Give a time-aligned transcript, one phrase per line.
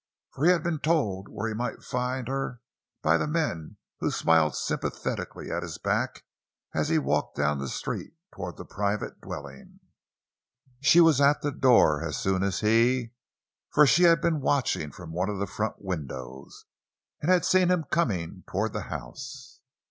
[0.31, 2.59] For he had been told where he might find her
[3.03, 6.23] by men who smiled sympathetically at his back
[6.73, 9.79] as he walked down the street toward the private dwelling.
[10.79, 13.11] She was at the door as soon as he,
[13.69, 16.65] for she had been watching from one of the front windows,
[17.21, 19.59] and had seen him come toward the house.